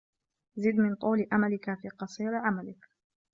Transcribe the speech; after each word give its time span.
زِدْ 0.55 0.73
مِنْ 0.75 0.95
طُولِ 0.95 1.27
أَمَلِك 1.33 1.73
فِي 1.81 1.89
قَصِيرِ 1.89 2.35
عَمَلِك 2.35 2.85